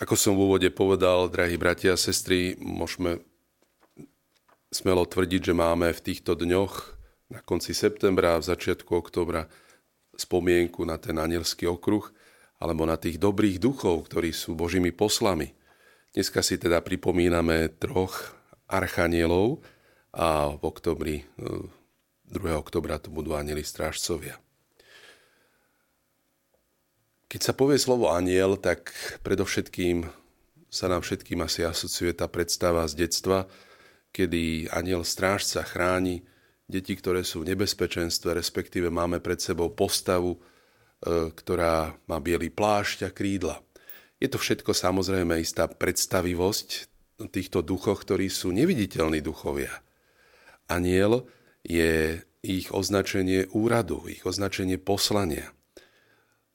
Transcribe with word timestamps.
Ako 0.00 0.16
som 0.16 0.32
v 0.32 0.48
úvode 0.48 0.72
povedal, 0.72 1.28
drahí 1.28 1.60
bratia 1.60 1.92
a 1.92 2.00
sestry, 2.00 2.56
môžeme 2.56 3.20
smelo 4.72 5.04
tvrdiť, 5.04 5.52
že 5.52 5.54
máme 5.54 5.92
v 5.92 6.00
týchto 6.00 6.32
dňoch 6.32 6.96
na 7.28 7.44
konci 7.44 7.76
septembra 7.76 8.34
a 8.34 8.40
v 8.40 8.48
začiatku 8.48 8.88
oktobra 8.96 9.44
spomienku 10.16 10.88
na 10.88 10.96
ten 10.96 11.20
anielský 11.20 11.68
okruh 11.68 12.08
alebo 12.64 12.88
na 12.88 12.96
tých 12.96 13.20
dobrých 13.20 13.60
duchov, 13.60 14.08
ktorí 14.08 14.32
sú 14.32 14.56
Božími 14.56 14.88
poslami. 14.88 15.52
Dneska 16.16 16.40
si 16.40 16.56
teda 16.56 16.80
pripomíname 16.80 17.68
troch 17.76 18.32
archanielov 18.72 19.60
a 20.16 20.48
v 20.48 20.62
oktobri, 20.64 21.28
2. 21.36 22.40
E, 22.40 22.56
oktobra 22.56 22.96
to 22.96 23.12
budú 23.12 23.36
anieli 23.36 23.60
strážcovia. 23.60 24.40
Keď 27.30 27.40
sa 27.46 27.54
povie 27.54 27.78
slovo 27.78 28.10
aniel, 28.10 28.58
tak 28.58 28.90
predovšetkým 29.22 30.02
sa 30.66 30.90
nám 30.90 31.06
všetkým 31.06 31.38
asi 31.46 31.62
asociuje 31.62 32.10
tá 32.18 32.26
predstava 32.26 32.82
z 32.90 33.06
detstva, 33.06 33.46
kedy 34.10 34.66
aniel 34.74 35.06
strážca 35.06 35.62
chráni 35.62 36.26
deti, 36.66 36.98
ktoré 36.98 37.22
sú 37.22 37.46
v 37.46 37.54
nebezpečenstve, 37.54 38.34
respektíve 38.34 38.90
máme 38.90 39.22
pred 39.22 39.38
sebou 39.38 39.70
postavu, 39.70 40.38
e, 40.38 40.38
ktorá 41.30 41.94
má 42.10 42.18
biely 42.18 42.50
plášť 42.50 43.06
a 43.06 43.10
krídla. 43.14 43.62
Je 44.18 44.26
to 44.26 44.38
všetko 44.38 44.74
samozrejme 44.74 45.38
istá 45.38 45.70
predstavivosť 45.70 46.90
týchto 47.30 47.62
duchov, 47.62 48.02
ktorí 48.02 48.26
sú 48.26 48.50
neviditeľní 48.50 49.22
duchovia. 49.22 49.70
Aniel 50.66 51.30
je 51.62 52.22
ich 52.42 52.74
označenie 52.74 53.50
úradu, 53.54 54.06
ich 54.10 54.26
označenie 54.26 54.82
poslania. 54.82 55.54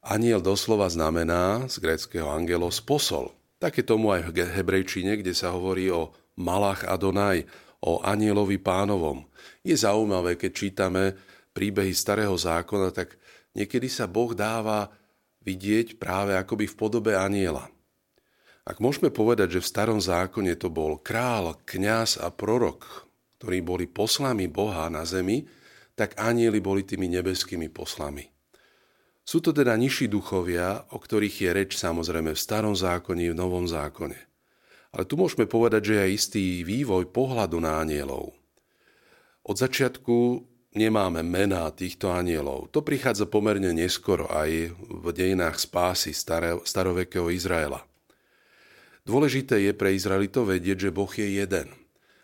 Aniel 0.05 0.37
doslova 0.37 0.85
znamená 0.85 1.65
z 1.65 1.81
gréckého 1.81 2.29
angelos 2.29 2.77
posol. 2.77 3.33
Tak 3.57 3.81
je 3.81 3.85
tomu 3.89 4.13
aj 4.13 4.29
v 4.29 4.45
hebrejčine, 4.45 5.17
kde 5.17 5.33
sa 5.33 5.49
hovorí 5.49 5.89
o 5.89 6.13
Malach 6.37 6.85
Adonai, 6.85 7.49
o 7.81 8.05
anielovi 8.05 8.61
pánovom. 8.61 9.25
Je 9.65 9.73
zaujímavé, 9.73 10.37
keď 10.37 10.51
čítame 10.53 11.03
príbehy 11.57 11.89
starého 11.97 12.37
zákona, 12.37 12.93
tak 12.93 13.17
niekedy 13.57 13.89
sa 13.89 14.05
Boh 14.05 14.29
dáva 14.37 14.93
vidieť 15.41 15.97
práve 15.97 16.37
akoby 16.37 16.69
v 16.69 16.75
podobe 16.77 17.11
aniela. 17.17 17.65
Ak 18.61 18.77
môžeme 18.77 19.09
povedať, 19.09 19.57
že 19.57 19.63
v 19.65 19.71
starom 19.73 19.97
zákone 20.01 20.53
to 20.57 20.69
bol 20.69 21.01
král, 21.01 21.57
kňaz 21.65 22.21
a 22.21 22.29
prorok, 22.29 23.09
ktorí 23.41 23.61
boli 23.65 23.85
poslami 23.89 24.45
Boha 24.49 24.85
na 24.93 25.01
zemi, 25.01 25.49
tak 25.97 26.13
anieli 26.21 26.61
boli 26.61 26.85
tými 26.85 27.09
nebeskými 27.09 27.73
poslami. 27.73 28.34
Sú 29.25 29.41
to 29.41 29.49
teda 29.49 29.73
nižší 29.73 30.05
duchovia, 30.05 30.85
o 30.93 31.01
ktorých 31.01 31.35
je 31.41 31.49
reč 31.49 31.71
samozrejme 31.81 32.37
v 32.37 32.39
starom 32.39 32.77
zákone 32.77 33.33
v 33.33 33.35
novom 33.35 33.65
zákone. 33.65 34.21
Ale 34.93 35.03
tu 35.09 35.17
môžeme 35.17 35.49
povedať, 35.49 35.91
že 35.91 35.95
je 35.97 36.13
istý 36.13 36.45
vývoj 36.61 37.09
pohľadu 37.09 37.57
na 37.57 37.81
anielov. 37.81 38.37
Od 39.41 39.57
začiatku 39.57 40.45
nemáme 40.77 41.25
mená 41.25 41.65
týchto 41.73 42.13
anielov. 42.13 42.69
To 42.69 42.85
prichádza 42.85 43.25
pomerne 43.25 43.73
neskoro 43.73 44.29
aj 44.29 44.77
v 44.77 45.05
dejinách 45.09 45.57
spásy 45.57 46.13
starovekého 46.61 47.33
Izraela. 47.33 47.81
Dôležité 49.05 49.57
je 49.61 49.73
pre 49.73 49.97
Izraelitov 49.97 50.53
vedieť, 50.53 50.89
že 50.89 50.95
Boh 50.95 51.09
je 51.09 51.41
jeden. 51.41 51.73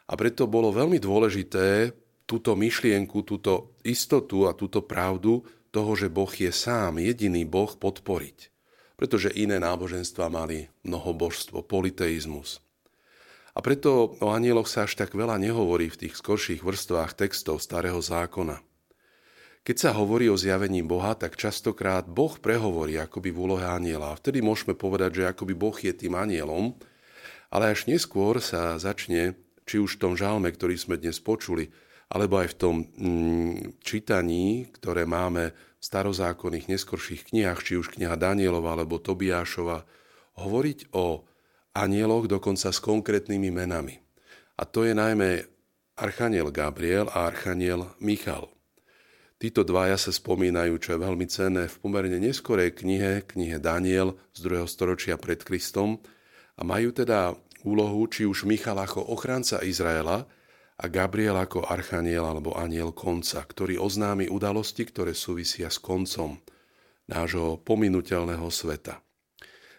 A 0.05 0.13
preto 0.13 0.45
bolo 0.45 0.69
veľmi 0.69 1.01
dôležité 1.01 1.93
túto 2.29 2.53
myšlienku, 2.53 3.25
túto 3.25 3.73
istotu 3.81 4.45
a 4.45 4.53
túto 4.53 4.85
pravdu 4.85 5.41
toho, 5.71 5.95
že 5.95 6.11
Boh 6.11 6.29
je 6.29 6.51
sám 6.51 6.99
jediný 6.99 7.47
Boh 7.47 7.71
podporiť. 7.71 8.51
Pretože 8.99 9.33
iné 9.33 9.57
náboženstva 9.57 10.29
mali 10.29 10.69
mnohobožstvo, 10.85 11.65
politeizmus. 11.65 12.61
A 13.51 13.59
preto 13.59 14.15
o 14.21 14.31
anieloch 14.31 14.69
sa 14.69 14.87
až 14.87 14.95
tak 14.95 15.11
veľa 15.11 15.35
nehovorí 15.41 15.91
v 15.91 16.07
tých 16.07 16.15
skorších 16.19 16.61
vrstvách 16.63 17.17
textov 17.17 17.59
Starého 17.59 17.99
zákona. 17.99 18.63
Keď 19.61 19.77
sa 19.77 19.91
hovorí 19.93 20.25
o 20.25 20.39
zjavení 20.39 20.81
Boha, 20.81 21.13
tak 21.13 21.37
častokrát 21.37 22.09
Boh 22.09 22.33
prehovorí 22.33 22.97
akoby 22.97 23.29
v 23.29 23.41
úlohe 23.45 23.67
aniela. 23.67 24.15
A 24.15 24.17
vtedy 24.17 24.41
môžeme 24.41 24.73
povedať, 24.73 25.21
že 25.21 25.29
akoby 25.29 25.53
Boh 25.53 25.75
je 25.77 25.93
tým 25.93 26.17
anielom, 26.17 26.73
ale 27.53 27.75
až 27.75 27.85
neskôr 27.85 28.41
sa 28.41 28.79
začne, 28.81 29.37
či 29.69 29.77
už 29.77 29.99
v 29.99 30.01
tom 30.01 30.13
žalme, 30.17 30.49
ktorý 30.49 30.79
sme 30.79 30.97
dnes 30.97 31.21
počuli, 31.21 31.69
alebo 32.11 32.43
aj 32.43 32.47
v 32.51 32.57
tom 32.59 32.75
mm, 32.83 33.79
čítaní, 33.79 34.67
ktoré 34.75 35.07
máme 35.07 35.55
v 35.55 35.83
starozákonných 35.83 36.67
neskorších 36.67 37.31
knihách, 37.31 37.59
či 37.63 37.73
už 37.79 37.95
kniha 37.95 38.19
Danielova 38.19 38.75
alebo 38.75 38.99
Tobiášova, 38.99 39.87
hovoriť 40.43 40.91
o 40.91 41.23
anieloch 41.71 42.27
dokonca 42.27 42.69
s 42.69 42.83
konkrétnymi 42.83 43.49
menami. 43.49 43.95
A 44.59 44.67
to 44.67 44.83
je 44.83 44.91
najmä 44.91 45.47
Archaniel 45.95 46.51
Gabriel 46.51 47.07
a 47.15 47.31
Archaniel 47.31 47.95
Michal. 48.03 48.51
Títo 49.41 49.65
dvaja 49.65 49.97
sa 49.97 50.13
spomínajú, 50.13 50.77
čo 50.77 50.93
je 50.93 50.99
veľmi 51.01 51.25
cenné, 51.25 51.65
v 51.65 51.77
pomerne 51.81 52.21
neskorej 52.21 52.77
knihe, 52.77 53.25
knihe 53.25 53.57
Daniel 53.57 54.13
z 54.37 54.45
2. 54.45 54.69
storočia 54.69 55.17
pred 55.17 55.41
Kristom 55.41 55.97
a 56.53 56.61
majú 56.61 56.93
teda 56.93 57.33
úlohu 57.65 58.05
či 58.05 58.29
už 58.29 58.45
Michal 58.45 58.77
ako 58.77 59.01
ochranca 59.09 59.65
Izraela, 59.65 60.29
a 60.77 60.85
Gabriel 60.87 61.37
ako 61.37 61.67
archaniel 61.67 62.25
alebo 62.25 62.55
aniel 62.55 62.95
konca, 62.95 63.43
ktorý 63.43 63.77
oznámi 63.77 64.31
udalosti, 64.31 64.87
ktoré 64.87 65.11
súvisia 65.11 65.67
s 65.67 65.77
koncom 65.77 66.39
nášho 67.11 67.59
pominuteľného 67.61 68.47
sveta. 68.47 69.03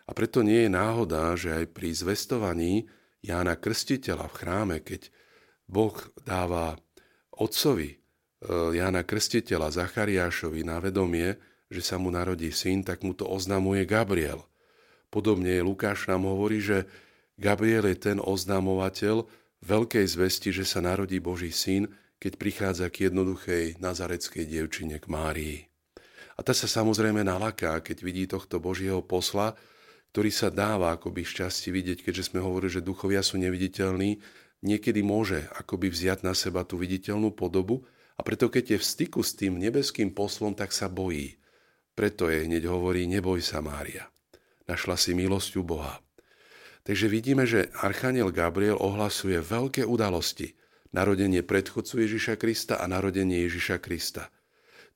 A 0.06 0.10
preto 0.12 0.44
nie 0.44 0.66
je 0.66 0.70
náhoda, 0.70 1.32
že 1.38 1.64
aj 1.64 1.64
pri 1.72 1.91
zvestovaní 1.94 2.91
Jána 3.22 3.56
Krstiteľa 3.56 4.26
v 4.28 4.36
chráme, 4.36 4.76
keď 4.82 5.08
Boh 5.70 5.94
dáva 6.26 6.75
otcovi 7.32 7.97
e, 7.97 7.97
Jána 8.76 9.06
Krstiteľa 9.06 9.72
Zachariášovi 9.72 10.66
na 10.66 10.82
vedomie, 10.82 11.38
že 11.72 11.81
sa 11.81 11.97
mu 11.97 12.12
narodí 12.12 12.52
syn, 12.52 12.84
tak 12.84 13.06
mu 13.06 13.16
to 13.16 13.25
oznamuje 13.25 13.88
Gabriel. 13.88 14.44
Podobne 15.08 15.64
Lukáš 15.64 16.10
nám 16.10 16.28
hovorí, 16.28 16.60
že 16.60 16.84
Gabriel 17.41 17.88
je 17.88 17.97
ten 17.97 18.19
oznamovateľ, 18.20 19.25
veľkej 19.62 20.06
zvesti, 20.06 20.50
že 20.50 20.66
sa 20.66 20.82
narodí 20.82 21.22
Boží 21.22 21.54
syn, 21.54 21.90
keď 22.22 22.32
prichádza 22.38 22.86
k 22.90 23.10
jednoduchej 23.10 23.82
nazareckej 23.82 24.46
dievčine 24.46 25.02
k 25.02 25.06
Márii. 25.10 25.58
A 26.38 26.40
tá 26.46 26.54
sa 26.54 26.70
samozrejme 26.70 27.26
nalaká, 27.26 27.82
keď 27.82 27.98
vidí 28.02 28.24
tohto 28.30 28.62
Božieho 28.62 29.02
posla, 29.02 29.58
ktorý 30.14 30.30
sa 30.30 30.52
dáva 30.52 30.94
akoby 30.94 31.24
šťastie 31.24 31.72
vidieť, 31.72 31.98
keďže 32.04 32.30
sme 32.30 32.44
hovorili, 32.44 32.78
že 32.78 32.84
duchovia 32.84 33.24
sú 33.24 33.40
neviditeľní, 33.40 34.20
niekedy 34.62 35.00
môže 35.00 35.48
akoby 35.56 35.88
vziať 35.88 36.22
na 36.22 36.36
seba 36.36 36.62
tú 36.62 36.78
viditeľnú 36.78 37.32
podobu 37.32 37.82
a 38.14 38.20
preto 38.20 38.52
keď 38.52 38.76
je 38.76 38.78
v 38.78 38.88
styku 38.88 39.20
s 39.24 39.34
tým 39.34 39.56
nebeským 39.58 40.12
poslom, 40.12 40.52
tak 40.52 40.70
sa 40.70 40.92
bojí. 40.92 41.40
Preto 41.96 42.28
je 42.28 42.44
hneď 42.44 42.68
hovorí, 42.68 43.04
neboj 43.08 43.40
sa 43.44 43.60
Mária. 43.60 44.08
Našla 44.68 44.96
si 44.96 45.12
milosť 45.12 45.58
u 45.60 45.64
Boha. 45.66 46.00
Takže 46.82 47.06
vidíme, 47.06 47.47
že 47.47 47.70
Archaniel 47.78 48.34
Gabriel 48.34 48.75
ohlasuje 48.75 49.38
veľké 49.38 49.87
udalosti. 49.87 50.59
Narodenie 50.93 51.41
predchodcu 51.41 52.04
Ježiša 52.04 52.37
Krista 52.37 52.76
a 52.76 52.84
narodenie 52.84 53.48
Ježiša 53.48 53.81
Krista, 53.81 54.28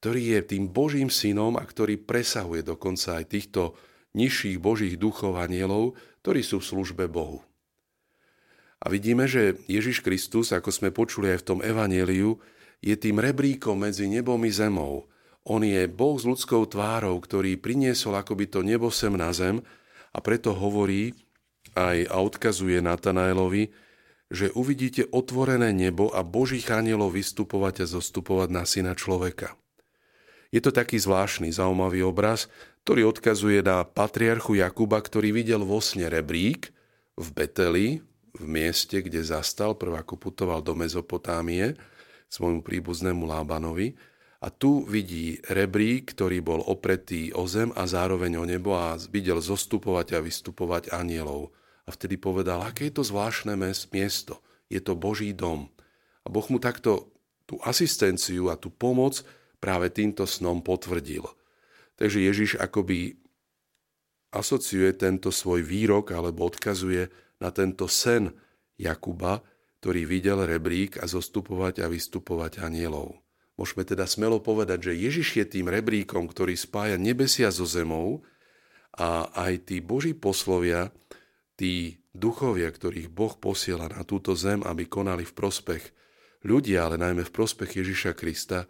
ktorý 0.04 0.36
je 0.36 0.40
tým 0.44 0.68
Božím 0.68 1.08
synom 1.08 1.56
a 1.56 1.64
ktorý 1.64 1.96
presahuje 1.96 2.60
dokonca 2.60 3.16
aj 3.16 3.24
týchto 3.32 3.72
nižších 4.12 4.60
Božích 4.60 5.00
duchov 5.00 5.40
anielov, 5.40 5.96
ktorí 6.20 6.44
sú 6.44 6.60
v 6.60 6.68
službe 6.68 7.04
Bohu. 7.08 7.40
A 8.76 8.92
vidíme, 8.92 9.24
že 9.24 9.56
Ježiš 9.72 10.04
Kristus, 10.04 10.52
ako 10.52 10.68
sme 10.68 10.92
počuli 10.92 11.32
aj 11.32 11.40
v 11.40 11.48
tom 11.48 11.60
evaneliu, 11.64 12.36
je 12.84 12.92
tým 12.92 13.16
rebríkom 13.16 13.88
medzi 13.88 14.04
nebom 14.04 14.36
i 14.44 14.52
zemou. 14.52 15.08
On 15.48 15.64
je 15.64 15.88
Boh 15.88 16.20
s 16.20 16.28
ľudskou 16.28 16.68
tvárou, 16.68 17.16
ktorý 17.24 17.56
priniesol 17.56 18.20
akoby 18.20 18.52
to 18.52 18.60
nebo 18.60 18.92
sem 18.92 19.16
na 19.16 19.32
zem 19.32 19.64
a 20.12 20.18
preto 20.20 20.52
hovorí, 20.52 21.16
aj 21.76 22.08
a 22.08 22.16
odkazuje 22.24 22.80
Natanaelovi, 22.80 23.70
že 24.32 24.50
uvidíte 24.56 25.06
otvorené 25.12 25.70
nebo 25.70 26.10
a 26.10 26.26
Božích 26.26 26.66
anielov 26.72 27.14
vystupovať 27.14 27.84
a 27.84 27.86
zostupovať 27.86 28.48
na 28.50 28.64
syna 28.66 28.96
človeka. 28.96 29.54
Je 30.50 30.58
to 30.58 30.74
taký 30.74 30.96
zvláštny, 30.98 31.52
zaujímavý 31.52 32.02
obraz, 32.02 32.50
ktorý 32.82 33.12
odkazuje 33.12 33.60
na 33.60 33.84
patriarchu 33.84 34.58
Jakuba, 34.58 34.98
ktorý 34.98 35.30
videl 35.30 35.62
vo 35.62 35.78
sne 35.78 36.08
rebrík 36.10 36.72
v 37.14 37.28
Beteli, 37.34 37.88
v 38.36 38.44
mieste, 38.44 39.02
kde 39.02 39.22
zastal, 39.26 39.74
prv 39.74 40.00
ako 40.00 40.14
putoval 40.16 40.62
do 40.62 40.72
Mezopotámie, 40.72 41.76
svojmu 42.30 42.62
príbuznému 42.62 43.26
Lábanovi, 43.26 43.94
a 44.44 44.52
tu 44.52 44.84
vidí 44.84 45.40
rebrík, 45.48 46.12
ktorý 46.12 46.44
bol 46.44 46.60
opretý 46.62 47.32
o 47.32 47.48
zem 47.48 47.72
a 47.72 47.88
zároveň 47.88 48.36
o 48.36 48.44
nebo 48.44 48.76
a 48.76 49.00
videl 49.08 49.40
zostupovať 49.40 50.14
a 50.14 50.22
vystupovať 50.22 50.92
anielov. 50.92 51.50
A 51.86 51.94
vtedy 51.94 52.18
povedal, 52.18 52.66
aké 52.66 52.90
je 52.90 52.98
to 52.98 53.04
zvláštne 53.06 53.54
miesto. 53.94 54.42
Je 54.66 54.82
to 54.82 54.98
Boží 54.98 55.30
dom. 55.30 55.70
A 56.22 56.30
Boh 56.30 56.44
mu 56.50 56.58
takto 56.58 57.14
tú 57.46 57.62
asistenciu 57.62 58.50
a 58.50 58.58
tú 58.58 58.74
pomoc 58.74 59.22
práve 59.62 59.88
týmto 59.94 60.26
snom 60.26 60.60
potvrdil. 60.60 61.22
Takže 61.94 62.18
Ježiš 62.18 62.50
akoby 62.58 63.14
asociuje 64.34 64.90
tento 64.98 65.30
svoj 65.30 65.62
výrok 65.62 66.12
alebo 66.12 66.50
odkazuje 66.50 67.08
na 67.38 67.54
tento 67.54 67.86
sen 67.86 68.34
Jakuba, 68.76 69.40
ktorý 69.80 70.02
videl 70.04 70.42
rebrík 70.44 70.98
a 70.98 71.06
zostupovať 71.06 71.80
a 71.80 71.86
vystupovať 71.86 72.60
anielov. 72.60 73.22
Môžeme 73.56 73.88
teda 73.88 74.04
smelo 74.04 74.42
povedať, 74.42 74.92
že 74.92 75.00
Ježiš 75.00 75.28
je 75.40 75.46
tým 75.48 75.72
rebríkom, 75.72 76.28
ktorý 76.28 76.52
spája 76.58 77.00
nebesia 77.00 77.48
so 77.48 77.64
zemou 77.64 78.20
a 78.92 79.32
aj 79.32 79.72
tí 79.72 79.80
Boží 79.80 80.12
poslovia, 80.12 80.92
tí 81.56 82.04
duchovia, 82.12 82.68
ktorých 82.68 83.08
Boh 83.08 83.32
posiela 83.36 83.88
na 83.88 84.04
túto 84.04 84.36
zem, 84.36 84.60
aby 84.62 84.88
konali 84.88 85.24
v 85.24 85.36
prospech 85.36 85.82
ľudia, 86.44 86.86
ale 86.86 87.00
najmä 87.00 87.24
v 87.24 87.34
prospech 87.34 87.80
Ježiša 87.82 88.12
Krista, 88.12 88.68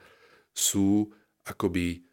sú 0.56 1.11
akoby 1.44 2.06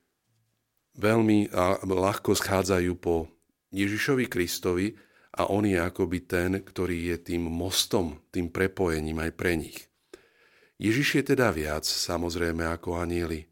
veľmi 0.99 1.53
ľahko 1.87 2.35
schádzajú 2.37 2.91
po 2.99 3.31
Ježišovi 3.73 4.25
Kristovi 4.29 4.93
a 5.33 5.49
on 5.49 5.65
je 5.65 5.79
akoby 5.81 6.29
ten, 6.29 6.61
ktorý 6.61 7.15
je 7.15 7.17
tým 7.33 7.49
mostom, 7.49 8.21
tým 8.29 8.53
prepojením 8.53 9.23
aj 9.23 9.31
pre 9.33 9.57
nich. 9.57 9.89
Ježiš 10.77 11.21
je 11.21 11.23
teda 11.33 11.49
viac, 11.49 11.87
samozrejme, 11.87 12.65
ako 12.67 12.99
anieli. 13.01 13.49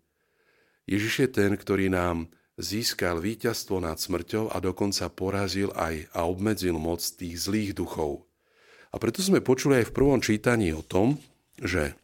Ježiš 0.85 1.25
je 1.25 1.29
ten, 1.31 1.51
ktorý 1.55 1.89
nám 1.89 2.29
získal 2.61 3.19
víťazstvo 3.19 3.81
nad 3.81 3.97
smrťou 3.97 4.53
a 4.53 4.57
dokonca 4.61 5.09
porazil 5.09 5.73
aj 5.73 6.07
a 6.13 6.29
obmedzil 6.29 6.77
moc 6.77 7.01
tých 7.01 7.35
zlých 7.35 7.75
duchov. 7.75 8.23
A 8.93 9.01
preto 9.01 9.19
sme 9.19 9.41
počuli 9.41 9.81
aj 9.81 9.89
v 9.89 9.95
prvom 9.95 10.19
čítaní 10.21 10.71
o 10.71 10.85
tom, 10.85 11.17
že 11.57 11.97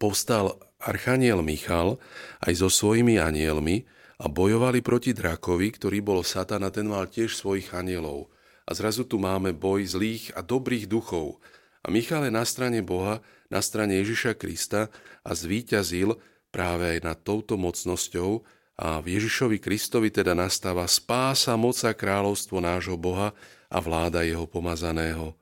povstal 0.00 0.56
archaniel 0.80 1.44
Michal 1.44 2.00
aj 2.42 2.64
so 2.64 2.68
svojimi 2.72 3.20
anielmi 3.20 3.84
a 4.18 4.26
bojovali 4.26 4.82
proti 4.82 5.14
drakovi, 5.14 5.70
ktorý 5.76 6.02
bol 6.02 6.20
Satan 6.26 6.66
a 6.66 6.72
ten 6.72 6.88
mal 6.88 7.06
tiež 7.06 7.36
svojich 7.36 7.70
anielov. 7.76 8.32
A 8.68 8.74
zrazu 8.74 9.06
tu 9.06 9.20
máme 9.20 9.54
boj 9.54 9.86
zlých 9.86 10.34
a 10.34 10.44
dobrých 10.44 10.90
duchov. 10.90 11.38
A 11.84 11.92
Michal 11.92 12.26
je 12.26 12.32
na 12.34 12.44
strane 12.44 12.82
Boha 12.82 13.22
na 13.48 13.64
strane 13.64 13.96
Ježiša 14.00 14.36
Krista 14.36 14.92
a 15.24 15.30
zvíťazil 15.32 16.20
práve 16.52 16.96
aj 16.96 16.98
nad 17.04 17.18
touto 17.20 17.56
mocnosťou 17.56 18.44
a 18.78 19.02
v 19.02 19.18
Ježišovi 19.18 19.58
Kristovi 19.58 20.06
teda 20.14 20.38
nastáva 20.38 20.86
spása 20.86 21.58
moca 21.58 21.90
kráľovstvo 21.90 22.62
nášho 22.62 22.94
Boha 22.94 23.34
a 23.66 23.78
vláda 23.82 24.22
jeho 24.22 24.46
pomazaného. 24.46 25.34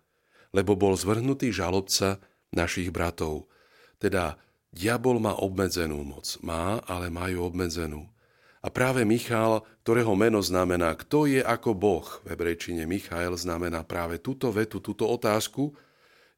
Lebo 0.57 0.73
bol 0.73 0.97
zvrhnutý 0.97 1.53
žalobca 1.53 2.17
našich 2.49 2.89
bratov. 2.89 3.45
Teda 4.01 4.41
diabol 4.73 5.21
má 5.21 5.37
obmedzenú 5.37 6.01
moc. 6.01 6.25
Má, 6.41 6.81
ale 6.89 7.13
majú 7.13 7.45
obmedzenú. 7.45 8.09
A 8.65 8.73
práve 8.73 9.05
Michal, 9.05 9.63
ktorého 9.85 10.17
meno 10.17 10.41
znamená 10.41 10.97
kto 10.97 11.29
je 11.29 11.45
ako 11.45 11.77
Boh, 11.77 12.09
v 12.25 12.35
hebrejčine 12.35 12.89
Michael 12.89 13.37
znamená 13.37 13.85
práve 13.85 14.17
túto 14.19 14.49
vetu, 14.49 14.81
túto 14.81 15.07
otázku, 15.07 15.77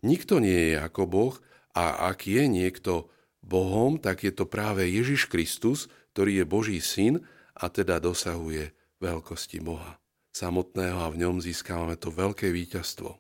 nikto 0.03 0.43
nie 0.43 0.75
je 0.75 0.83
ako 0.83 1.03
Boh 1.07 1.35
a 1.73 2.11
ak 2.11 2.27
je 2.27 2.45
niekto 2.51 3.09
Bohom, 3.41 3.97
tak 3.97 4.29
je 4.29 4.35
to 4.35 4.45
práve 4.45 4.85
Ježiš 4.85 5.31
Kristus, 5.31 5.89
ktorý 6.19 6.43
je 6.43 6.51
Boží 6.51 6.79
syn 6.83 7.23
a 7.55 7.71
teda 7.71 8.03
dosahuje 8.03 8.75
veľkosti 8.99 9.63
Boha 9.63 10.03
samotného 10.35 10.99
a 10.99 11.07
v 11.15 11.23
ňom 11.23 11.39
získavame 11.39 11.95
to 11.95 12.11
veľké 12.11 12.51
víťazstvo. 12.51 13.15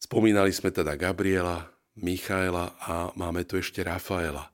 Spomínali 0.00 0.48
sme 0.56 0.72
teda 0.72 0.96
Gabriela, 0.96 1.68
Michaela 2.00 2.72
a 2.80 3.12
máme 3.12 3.44
tu 3.44 3.60
ešte 3.60 3.84
Rafaela. 3.84 4.48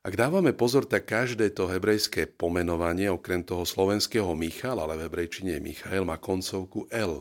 Ak 0.00 0.16
dávame 0.16 0.56
pozor, 0.56 0.88
tak 0.88 1.12
každé 1.12 1.52
to 1.52 1.68
hebrejské 1.68 2.24
pomenovanie, 2.24 3.12
okrem 3.12 3.44
toho 3.44 3.68
slovenského 3.68 4.32
Michal, 4.32 4.80
ale 4.80 4.96
v 4.96 5.12
hebrejčine 5.12 5.60
Michael, 5.60 6.08
má 6.08 6.16
koncovku 6.16 6.88
L. 6.88 7.20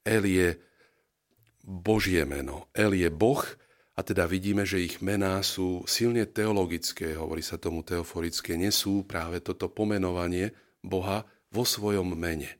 L 0.00 0.24
je 0.24 0.56
Božie 1.60 2.24
meno. 2.24 2.72
El 2.72 2.96
je 2.96 3.12
Boh 3.12 3.44
a 3.92 4.00
teda 4.00 4.24
vidíme, 4.24 4.64
že 4.64 4.80
ich 4.80 5.04
mená 5.04 5.44
sú 5.44 5.84
silne 5.84 6.24
teologické, 6.24 7.12
hovorí 7.12 7.44
sa 7.44 7.60
tomu 7.60 7.84
teoforické, 7.84 8.56
nesú 8.56 9.04
práve 9.04 9.44
toto 9.44 9.68
pomenovanie 9.68 10.56
Boha 10.80 11.28
vo 11.52 11.68
svojom 11.68 12.16
mene. 12.16 12.56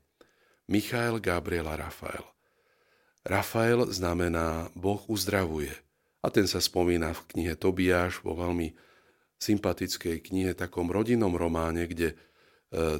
Michael, 0.69 1.25
Gabriel 1.25 1.73
a 1.73 1.89
Rafael. 1.89 2.25
Rafael 3.25 3.89
znamená 3.89 4.69
Boh 4.77 5.01
uzdravuje. 5.09 5.73
A 6.23 6.31
ten 6.31 6.47
sa 6.47 6.63
spomína 6.63 7.17
v 7.17 7.25
knihe 7.35 7.55
Tobiáš, 7.59 8.23
vo 8.23 8.37
veľmi 8.37 8.77
sympatickej 9.43 10.23
knihe, 10.23 10.53
takom 10.55 10.87
rodinnom 10.93 11.35
románe, 11.35 11.91
kde 11.91 12.15
e, 12.15 12.17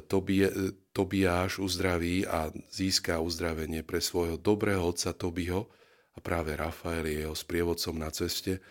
Tobie, 0.03 0.51
Tobiáš 0.91 1.63
uzdraví 1.63 2.27
a 2.27 2.51
získa 2.67 3.23
uzdravenie 3.23 3.85
pre 3.85 4.03
svojho 4.03 4.35
dobrého 4.35 4.83
otca 4.83 5.15
Tobiho, 5.15 5.71
a 6.13 6.17
práve 6.21 6.53
Rafael 6.53 7.05
je 7.09 7.25
jeho 7.25 7.35
sprievodcom 7.35 7.97
na 7.97 8.13
ceste 8.13 8.61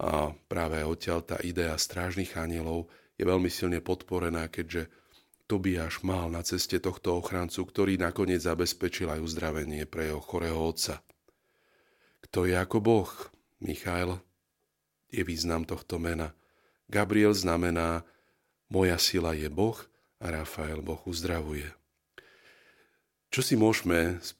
a 0.00 0.32
práve 0.48 0.80
odtiaľ 0.84 1.24
tá 1.24 1.36
idea 1.40 1.76
strážnych 1.76 2.36
anielov 2.36 2.88
je 3.16 3.24
veľmi 3.24 3.48
silne 3.48 3.80
podporená, 3.80 4.48
keďže 4.52 4.88
Tobiáš 5.46 6.02
mal 6.02 6.26
na 6.26 6.42
ceste 6.42 6.82
tohto 6.82 7.22
ochrancu, 7.22 7.62
ktorý 7.62 7.96
nakoniec 8.02 8.42
zabezpečil 8.42 9.06
aj 9.14 9.22
uzdravenie 9.22 9.86
pre 9.86 10.10
jeho 10.10 10.18
chorého 10.18 10.58
otca. 10.58 11.00
Kto 12.26 12.50
je 12.50 12.58
ako 12.58 12.82
Boh? 12.82 13.10
Michael 13.62 14.18
je 15.08 15.22
význam 15.22 15.62
tohto 15.62 16.02
mena. 16.02 16.34
Gabriel 16.90 17.30
znamená 17.30 18.02
moja 18.66 18.98
sila 18.98 19.38
je 19.38 19.46
Boh 19.46 19.78
a 20.18 20.34
Rafael 20.34 20.82
Boh 20.82 20.98
uzdravuje. 21.06 21.70
Čo 23.30 23.40
si 23.46 23.54
môžeme 23.54 24.18
z 24.18 24.34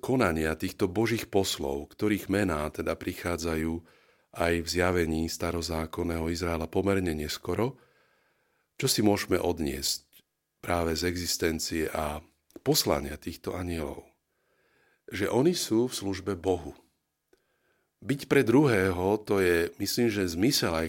konania 0.00 0.52
týchto 0.54 0.86
božích 0.88 1.32
poslov, 1.32 1.92
ktorých 1.96 2.28
mená 2.28 2.68
teda 2.68 2.92
prichádzajú 2.92 3.80
aj 4.34 4.52
v 4.60 4.68
zjavení 4.68 5.22
starozákonného 5.30 6.28
Izraela 6.28 6.68
pomerne 6.68 7.16
neskoro, 7.16 7.80
čo 8.76 8.90
si 8.90 9.00
môžeme 9.00 9.38
odniesť 9.38 10.04
práve 10.58 10.92
z 10.98 11.06
existencie 11.08 11.86
a 11.88 12.20
poslania 12.60 13.14
týchto 13.16 13.54
anielov. 13.54 14.04
Že 15.08 15.30
oni 15.30 15.54
sú 15.54 15.86
v 15.86 15.96
službe 15.96 16.34
Bohu. 16.34 16.74
Byť 18.04 18.28
pre 18.28 18.44
druhého, 18.44 19.16
to 19.24 19.40
je, 19.40 19.72
myslím, 19.80 20.12
že 20.12 20.28
zmysel 20.28 20.76
aj 20.76 20.88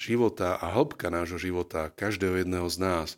života 0.00 0.56
a 0.56 0.72
hĺbka 0.72 1.12
nášho 1.12 1.36
života, 1.36 1.92
každého 1.92 2.40
jedného 2.40 2.64
z 2.72 2.76
nás, 2.80 3.08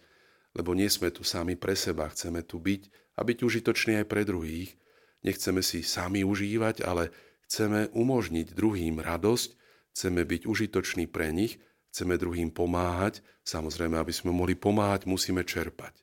lebo 0.51 0.75
nie 0.75 0.91
sme 0.91 1.15
tu 1.15 1.23
sami 1.23 1.55
pre 1.55 1.79
seba, 1.79 2.11
chceme 2.11 2.43
tu 2.43 2.59
byť 2.59 2.91
a 3.15 3.21
byť 3.23 3.39
užitočný 3.47 4.03
aj 4.03 4.07
pre 4.11 4.27
druhých, 4.27 4.80
Nechceme 5.21 5.61
si 5.61 5.85
sami 5.85 6.25
užívať, 6.25 6.81
ale 6.85 7.13
chceme 7.45 7.93
umožniť 7.93 8.57
druhým 8.57 9.05
radosť, 9.05 9.51
chceme 9.93 10.25
byť 10.25 10.43
užitoční 10.49 11.11
pre 11.11 11.29
nich, 11.35 11.61
chceme 11.93 12.17
druhým 12.17 12.55
pomáhať. 12.55 13.21
Samozrejme, 13.45 13.99
aby 14.01 14.15
sme 14.15 14.33
mohli 14.33 14.57
pomáhať, 14.57 15.05
musíme 15.05 15.45
čerpať. 15.45 16.01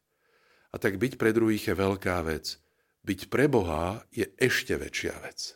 A 0.74 0.78
tak 0.78 1.00
byť 1.00 1.18
pre 1.18 1.32
druhých 1.34 1.72
je 1.72 1.76
veľká 1.76 2.22
vec. 2.28 2.60
Byť 3.08 3.32
pre 3.32 3.48
Boha 3.48 4.04
je 4.12 4.28
ešte 4.36 4.76
väčšia 4.76 5.16
vec. 5.24 5.56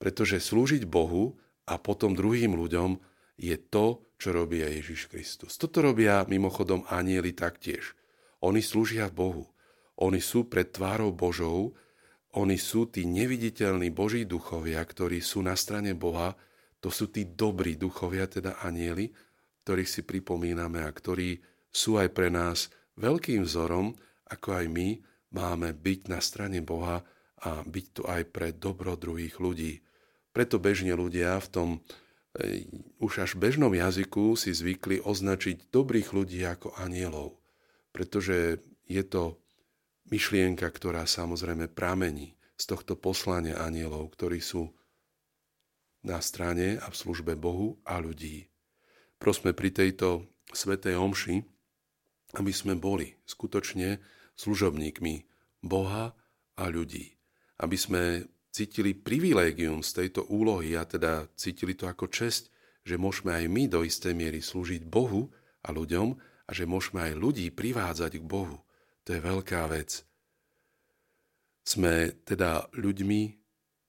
Pretože 0.00 0.40
slúžiť 0.40 0.88
Bohu 0.88 1.36
a 1.68 1.76
potom 1.78 2.16
druhým 2.16 2.56
ľuďom 2.56 2.98
je 3.38 3.54
to, 3.70 4.02
čo 4.16 4.32
robí 4.32 4.64
Ježiš 4.64 5.12
Kristus. 5.12 5.60
Toto 5.60 5.84
robia 5.84 6.24
mimochodom 6.26 6.82
anieli 6.88 7.36
taktiež. 7.36 7.94
Oni 8.42 8.64
slúžia 8.64 9.12
Bohu. 9.12 9.46
Oni 10.00 10.18
sú 10.18 10.48
pred 10.48 10.72
tvárou 10.72 11.12
Božou 11.14 11.76
oni 12.32 12.56
sú 12.56 12.88
tí 12.88 13.04
neviditeľní 13.04 13.92
Boží 13.92 14.24
duchovia, 14.24 14.80
ktorí 14.80 15.20
sú 15.20 15.44
na 15.44 15.52
strane 15.52 15.92
Boha. 15.92 16.32
To 16.80 16.88
sú 16.88 17.12
tí 17.12 17.28
dobrí 17.28 17.76
duchovia, 17.76 18.24
teda 18.24 18.64
anieli, 18.64 19.12
ktorých 19.62 19.90
si 19.90 20.00
pripomíname 20.02 20.80
a 20.80 20.90
ktorí 20.90 21.44
sú 21.68 22.00
aj 22.00 22.08
pre 22.16 22.32
nás 22.32 22.72
veľkým 22.96 23.44
vzorom, 23.44 23.92
ako 24.32 24.48
aj 24.64 24.66
my 24.72 24.88
máme 25.36 25.76
byť 25.76 26.00
na 26.08 26.24
strane 26.24 26.64
Boha 26.64 27.04
a 27.42 27.50
byť 27.64 27.86
tu 27.92 28.02
aj 28.08 28.22
pre 28.32 28.48
dobro 28.56 28.96
druhých 28.96 29.36
ľudí. 29.36 29.84
Preto 30.32 30.56
bežne 30.56 30.96
ľudia 30.96 31.36
v 31.36 31.48
tom 31.52 31.68
e, 31.76 32.64
už 32.96 33.28
až 33.28 33.30
bežnom 33.36 33.72
jazyku 33.76 34.40
si 34.40 34.56
zvykli 34.56 35.04
označiť 35.04 35.68
dobrých 35.68 36.16
ľudí 36.16 36.40
ako 36.48 36.72
anielov, 36.80 37.36
pretože 37.92 38.64
je 38.88 39.02
to 39.04 39.41
myšlienka, 40.08 40.66
ktorá 40.66 41.06
samozrejme 41.06 41.70
pramení 41.70 42.34
z 42.58 42.64
tohto 42.70 42.94
poslania 42.98 43.58
anielov, 43.62 44.14
ktorí 44.14 44.38
sú 44.38 44.70
na 46.02 46.18
strane 46.18 46.78
a 46.82 46.86
v 46.90 46.96
službe 46.98 47.38
Bohu 47.38 47.78
a 47.86 48.02
ľudí. 48.02 48.50
Prosme 49.22 49.54
pri 49.54 49.70
tejto 49.70 50.26
svetej 50.50 50.98
omši, 50.98 51.36
aby 52.34 52.52
sme 52.52 52.74
boli 52.74 53.14
skutočne 53.22 54.02
služobníkmi 54.34 55.14
Boha 55.62 56.10
a 56.58 56.64
ľudí. 56.66 57.14
Aby 57.62 57.76
sme 57.78 58.02
cítili 58.50 58.92
privilégium 58.92 59.80
z 59.80 60.04
tejto 60.04 60.26
úlohy 60.26 60.74
a 60.74 60.82
teda 60.82 61.30
cítili 61.38 61.78
to 61.78 61.86
ako 61.86 62.10
čest, 62.10 62.50
že 62.82 62.98
môžeme 62.98 63.30
aj 63.30 63.46
my 63.46 63.70
do 63.70 63.86
istej 63.86 64.12
miery 64.12 64.42
slúžiť 64.42 64.82
Bohu 64.82 65.30
a 65.62 65.70
ľuďom 65.70 66.08
a 66.18 66.50
že 66.50 66.66
môžeme 66.66 67.00
aj 67.06 67.12
ľudí 67.14 67.46
privádzať 67.54 68.18
k 68.18 68.24
Bohu. 68.26 68.58
To 69.06 69.08
je 69.14 69.20
veľká 69.20 69.66
vec. 69.70 70.06
Sme 71.62 72.14
teda 72.26 72.70
ľuďmi, 72.74 73.22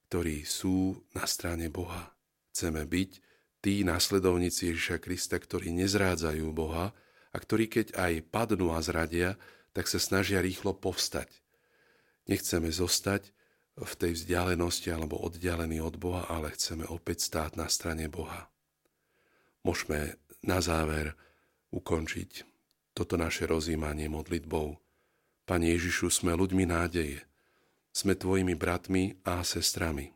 ktorí 0.10 0.46
sú 0.46 0.94
na 1.18 1.26
strane 1.26 1.74
Boha. 1.74 2.14
Chceme 2.54 2.86
byť 2.86 3.12
tí 3.66 3.82
následovníci 3.82 4.70
Ježiša 4.70 5.02
Krista, 5.02 5.42
ktorí 5.42 5.74
nezrádzajú 5.74 6.46
Boha 6.54 6.94
a 7.34 7.38
ktorí 7.38 7.66
keď 7.66 7.98
aj 7.98 8.14
padnú 8.30 8.78
a 8.78 8.80
zradia, 8.86 9.42
tak 9.74 9.90
sa 9.90 9.98
snažia 9.98 10.38
rýchlo 10.38 10.78
povstať. 10.78 11.34
Nechceme 12.30 12.70
zostať 12.70 13.34
v 13.74 13.94
tej 13.98 14.14
vzdialenosti 14.14 14.94
alebo 14.94 15.18
oddialení 15.18 15.82
od 15.82 15.98
Boha, 15.98 16.30
ale 16.30 16.54
chceme 16.54 16.86
opäť 16.86 17.26
stáť 17.26 17.58
na 17.58 17.66
strane 17.66 18.06
Boha. 18.06 18.54
Môžeme 19.66 20.22
na 20.46 20.62
záver 20.62 21.18
ukončiť 21.74 22.46
toto 22.94 23.18
naše 23.18 23.50
rozjímanie 23.50 24.06
modlitbou. 24.14 24.83
Pane 25.44 25.76
Ježišu, 25.76 26.08
sme 26.08 26.32
ľuďmi 26.40 26.64
nádeje. 26.72 27.20
Sme 27.92 28.16
tvojimi 28.16 28.56
bratmi 28.56 29.20
a 29.28 29.44
sestrami. 29.44 30.16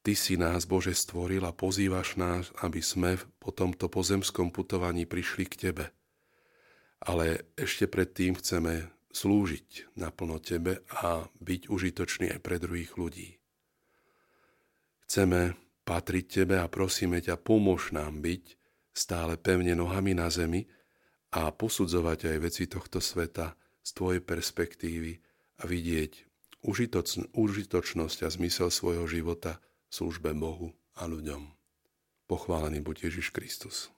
Ty 0.00 0.12
si 0.16 0.40
nás, 0.40 0.64
Bože, 0.64 0.96
stvoril 0.96 1.44
a 1.44 1.52
pozývaš 1.52 2.16
nás, 2.16 2.48
aby 2.64 2.80
sme 2.80 3.20
po 3.36 3.52
tomto 3.52 3.92
pozemskom 3.92 4.48
putovaní 4.48 5.04
prišli 5.04 5.44
k 5.44 5.54
Tebe. 5.68 5.86
Ale 7.04 7.52
ešte 7.60 7.84
predtým 7.84 8.40
chceme 8.40 8.88
slúžiť 9.12 9.98
naplno 10.00 10.40
Tebe 10.40 10.80
a 10.96 11.28
byť 11.28 11.68
užitočný 11.68 12.32
aj 12.32 12.40
pre 12.40 12.56
druhých 12.56 12.96
ľudí. 12.96 13.36
Chceme 15.04 15.60
patriť 15.84 16.24
Tebe 16.40 16.56
a 16.56 16.72
prosíme 16.72 17.20
ťa, 17.20 17.36
pomôž 17.36 17.92
nám 17.92 18.24
byť 18.24 18.44
stále 18.96 19.36
pevne 19.36 19.76
nohami 19.76 20.16
na 20.16 20.32
zemi 20.32 20.64
a 21.36 21.52
posudzovať 21.52 22.32
aj 22.32 22.36
veci 22.40 22.64
tohto 22.64 22.96
sveta 22.96 23.52
z 23.86 23.90
tvojej 23.94 24.18
perspektívy 24.18 25.22
a 25.62 25.70
vidieť 25.70 26.26
užitočnosť 26.66 28.18
a 28.26 28.28
zmysel 28.28 28.74
svojho 28.74 29.06
života 29.06 29.62
v 29.86 29.92
službe 30.02 30.34
Bohu 30.34 30.74
a 30.98 31.06
ľuďom. 31.06 31.54
Pochválený 32.26 32.82
buď 32.82 33.06
Ježiš 33.06 33.30
Kristus. 33.30 33.94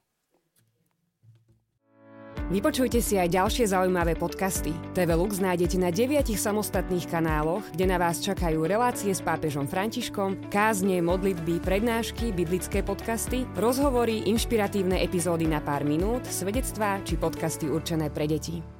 Vypočujte 2.49 3.01
si 3.01 3.17
aj 3.17 3.33
ďalšie 3.33 3.65
zaujímavé 3.69 4.17
podcasty. 4.17 4.73
TV 4.93 5.09
Lux 5.13 5.37
nájdete 5.41 5.77
na 5.81 5.89
deviatich 5.89 6.37
samostatných 6.37 7.09
kanáloch, 7.09 7.65
kde 7.73 7.89
na 7.89 7.97
vás 7.97 8.21
čakajú 8.21 8.65
relácie 8.65 9.13
s 9.13 9.21
pápežom 9.21 9.65
Františkom, 9.69 10.49
kázne, 10.49 11.01
modlitby, 11.01 11.61
prednášky, 11.61 12.33
biblické 12.33 12.85
podcasty, 12.85 13.45
rozhovory, 13.57 14.25
inšpiratívne 14.29 15.01
epizódy 15.01 15.49
na 15.49 15.61
pár 15.61 15.85
minút, 15.85 16.25
svedectvá 16.25 17.01
či 17.05 17.17
podcasty 17.21 17.69
určené 17.69 18.09
pre 18.13 18.25
deti. 18.29 18.78